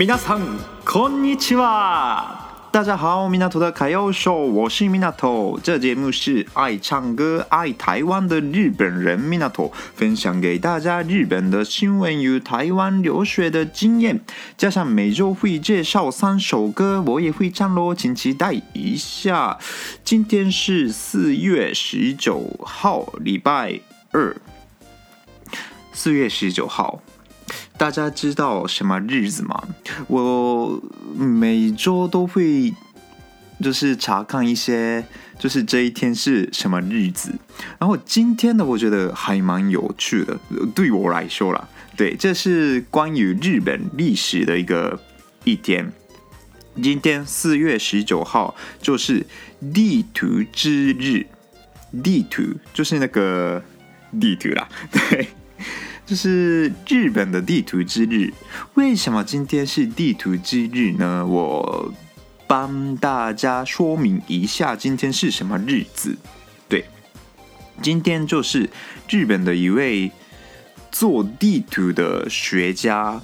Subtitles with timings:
[0.00, 0.40] 米娜桑，
[0.84, 2.44] こんにちは。
[2.70, 5.58] 大家好，米娜图的卡要秀，我是米娜图。
[5.62, 14.20] 这节目是爱唱歌、爱台湾的日本人米娜图分享给大家日本的新闻与台湾留学的经验，
[14.58, 19.56] 加上每周会介绍三首歌，我也会唱咯，请期待一下。
[20.04, 23.80] 今天是四月十九号，礼拜
[24.12, 24.36] 二。
[25.94, 27.00] 四月十九号。
[27.81, 29.59] 大家知道什么日子吗？
[30.05, 30.79] 我
[31.15, 32.71] 每周都会
[33.59, 35.03] 就是查看一些，
[35.39, 37.33] 就是这一天是什么日子。
[37.79, 40.39] 然后今天呢，我觉得还蛮有趣的，
[40.75, 41.67] 对我来说啦。
[41.97, 44.99] 对，这是关于日本历史的一个
[45.43, 45.91] 一天。
[46.83, 49.25] 今天四月十九号就是
[49.73, 51.25] 地图之日，
[52.03, 52.43] 地图
[52.75, 53.63] 就是那个
[54.19, 55.29] 地图啦，对。
[56.11, 58.33] 就是日本的地图之日，
[58.73, 61.25] 为什么今天是地图之日呢？
[61.25, 61.93] 我
[62.45, 66.17] 帮大家说明一下，今天是什么日子？
[66.67, 66.83] 对，
[67.81, 68.69] 今天就是
[69.07, 70.11] 日本的一位
[70.91, 73.21] 做地图的学家，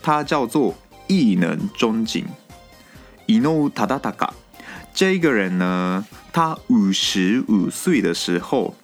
[0.00, 0.74] 他叫做
[1.08, 2.24] 异能忠敬，
[3.26, 4.14] 伊能忠敬。
[4.94, 8.74] 这个人呢，他五十五岁的时候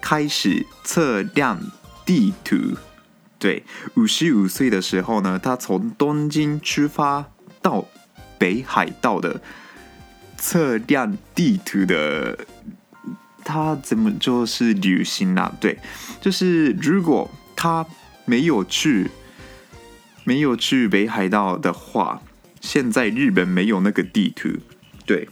[0.00, 1.60] 开始测量
[2.04, 2.58] 地图。
[3.44, 3.62] 对，
[3.96, 7.26] 五十五岁的时候呢，他从东京出发
[7.60, 7.86] 到
[8.38, 9.42] 北海道的
[10.38, 12.38] 测量地图的，
[13.44, 15.54] 他怎么就是旅行啊？
[15.60, 15.78] 对，
[16.22, 17.84] 就是如果他
[18.24, 19.10] 没有去，
[20.24, 22.22] 没有去北海道的话，
[22.62, 24.48] 现在日本没有那个地图。
[25.04, 25.28] 对，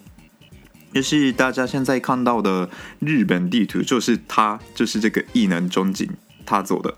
[0.93, 2.69] 就是大家现在看到的
[2.99, 6.07] 日本地图，就是他，就是这个异能中景
[6.45, 6.95] 他做的。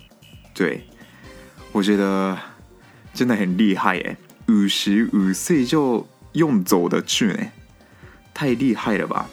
[0.52, 0.88] 对。
[1.74, 2.38] 我觉得
[3.12, 7.36] 真的很厉害耶，五十五岁就用走的去呢，
[8.32, 9.28] 太厉害了吧？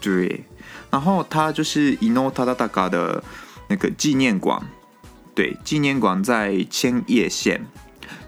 [0.00, 0.44] 对，
[0.92, 3.24] 然后他就是伊能忠敬的
[3.66, 4.62] 那个纪念馆，
[5.34, 7.66] 对，纪念馆在千叶县，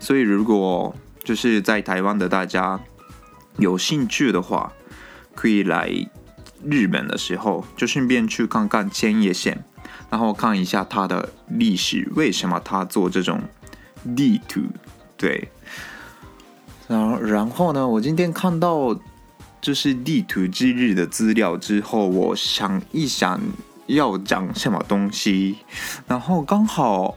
[0.00, 2.81] 所以如果就是在台湾的大家
[3.59, 4.72] 有兴趣的话，
[5.37, 5.88] 可以来
[6.69, 9.65] 日本的时候就顺便去看看千叶县。
[10.12, 13.41] 然后看一下他的历史，为什么他做这种
[14.15, 14.61] 地图？
[15.17, 15.49] 对，
[16.87, 18.95] 然后然后呢，我今天看到
[19.59, 23.41] 就是地图之日的资料之后，我想一想
[23.87, 25.56] 要讲什么东西，
[26.06, 27.17] 然后刚好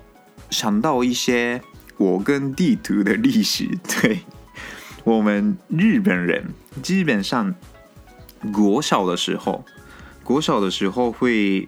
[0.49, 1.61] 想到一些
[1.97, 3.77] 我跟地图的历史。
[3.83, 4.21] 对，
[5.03, 6.45] 我们日本人
[6.81, 7.53] 基本上
[8.53, 9.65] 国小的时候，
[10.23, 11.67] 国小的时候会。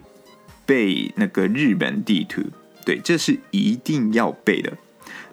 [0.68, 2.42] 背那个日本地图，
[2.84, 4.76] 对，这是一定要背的。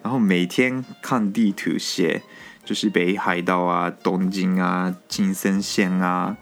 [0.02, 2.22] 然后每天看地图写，
[2.64, 6.38] 就是北海道啊、东京啊、青森县啊、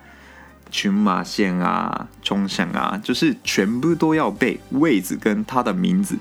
[0.69, 6.15] 群马县啊、冲绳啊，就是全部都要背位置跟它的名字。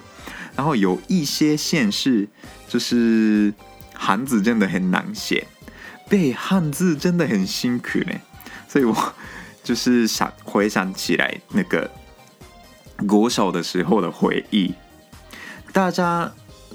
[0.57, 2.27] 然后有一些县市，
[2.67, 3.53] 就是
[3.93, 5.47] 汉字真的很难写，
[6.09, 8.13] 背汉字真的很辛苦呢。
[8.67, 9.15] 所以我
[9.63, 11.91] 就是想回想起来那个。
[13.07, 14.75] 国小的时候的回忆，
[15.73, 16.33] 大家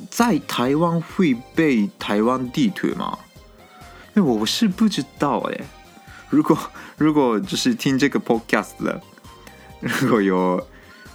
[0.09, 3.18] 在台湾会背台湾地图吗？
[4.15, 5.62] 因为我是不知道哎。
[6.29, 6.57] 如果
[6.97, 9.01] 如果就是听这个 podcast 的，
[9.79, 10.65] 如果有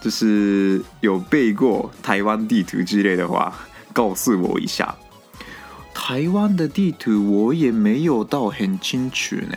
[0.01, 3.53] 就是有背过台湾地图之类的话，
[3.93, 4.95] 告诉我一下。
[5.93, 9.57] 台湾的地图我也没有到很清楚呢。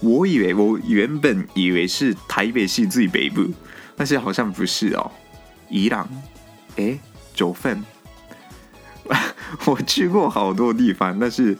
[0.00, 3.46] 我以为我原本以为是台北市最北部。
[3.96, 5.10] 但是好像不是哦，
[5.68, 6.08] 宜兰，
[6.76, 6.98] 哎，
[7.34, 7.84] 九份，
[9.66, 11.54] 我去过好多地方，但是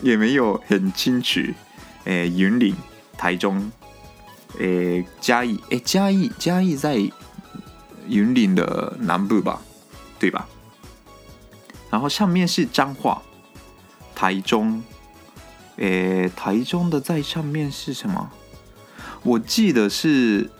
[0.00, 1.40] 也没有很清楚。
[2.04, 2.74] 哎，云林、
[3.18, 3.70] 台中，
[4.58, 6.96] 哎，嘉义，哎，嘉义，嘉义在
[8.08, 9.60] 云林的南部吧，
[10.18, 10.48] 对吧？
[11.90, 13.20] 然后上面是彰化，
[14.14, 14.82] 台中，
[15.76, 18.30] 诶，台中的在上面是什么？
[19.22, 20.50] 我记得是。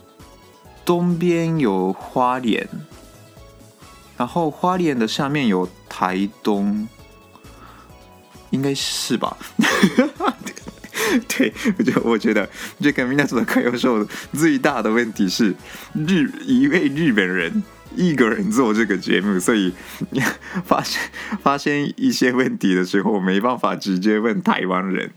[0.87, 2.69] 东边有花莲，
[4.19, 6.87] 然后花莲的下面有台东，
[8.51, 9.35] 应该是吧？
[11.27, 12.47] 对，我觉我觉得
[12.83, 15.55] 这个米娜组的快优秀最大的问题是
[15.95, 17.63] 日一位日本人
[17.97, 19.73] 一个人做这个节目，所以
[20.65, 21.01] 发现
[21.43, 25.11] 发现一些问题的时候没办法直接问台湾人，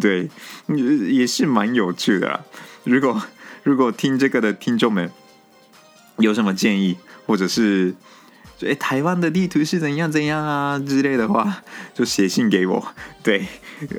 [0.00, 0.28] 对，
[0.68, 0.84] 也
[1.14, 2.40] 也是蛮有趣的啦。
[2.84, 3.22] 如果
[3.62, 5.10] 如果听这个的听众们
[6.18, 6.96] 有什么建议，
[7.26, 7.94] 或者是
[8.60, 11.62] 诶台湾的地图是怎样怎样啊之类的话，
[11.94, 12.94] 就写信给我。
[13.22, 13.46] 对，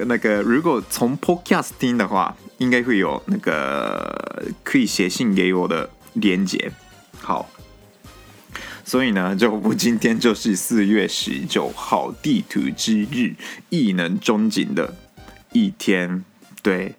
[0.06, 6.72] 那个如果从 Podcast 听的话，应该会有那个可以写信给我的连接。
[7.22, 7.50] 好，
[8.84, 13.34] 所以呢，就我今天就是四月十九号地图之日，
[13.70, 14.96] 异能中景的
[15.52, 16.24] 一天。
[16.62, 16.96] 对。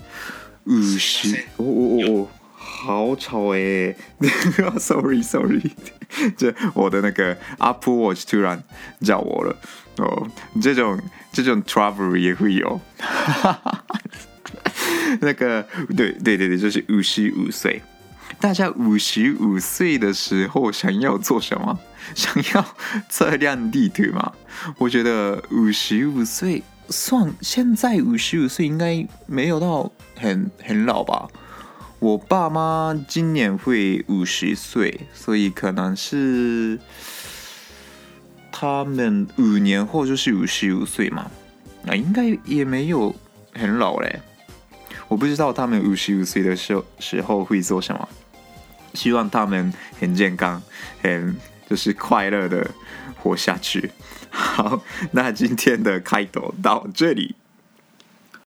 [0.66, 3.96] 五十，哦哦哦，好吵哎、欸！
[4.80, 5.60] Sorry Sorry，
[6.38, 8.62] 这我的那个 Apple Watch 突然
[9.02, 9.54] 叫我了
[9.98, 10.26] 哦。
[10.62, 10.98] 这种
[11.32, 13.84] 这种 trouble 也会有，哈哈哈
[15.20, 15.62] 那个
[15.94, 17.82] 对对对对，就是五十五岁。
[18.40, 21.78] 大家五十五岁的时候想要做什么？
[22.14, 22.64] 想要
[23.08, 24.32] 测量地图吗？
[24.78, 26.62] 我觉得五十五岁。
[26.90, 31.26] 算现在五十五岁应该没有到很很老吧？
[31.98, 36.78] 我爸妈今年会五十岁，所以可能是
[38.52, 41.30] 他们五年后就是五十五岁嘛。
[41.84, 43.14] 那应该也没有
[43.54, 44.20] 很老嘞。
[45.14, 48.08] 我不知道他们五十五岁的时候时候会做什么。
[48.94, 50.60] 希望他们很健康，
[51.00, 51.36] 很
[51.70, 52.68] 就是快乐的
[53.18, 53.92] 活下去。
[54.28, 54.82] 好，
[55.12, 57.36] 那今天的开头到这里。